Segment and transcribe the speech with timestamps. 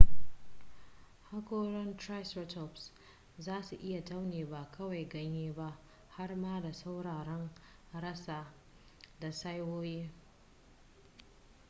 [1.31, 2.91] hakoran triceratops
[3.39, 5.77] za su iya taune ba kawai ganye ba
[6.09, 7.49] har ma da tsauraran
[7.93, 8.53] rassa
[9.19, 10.09] da saiwoyi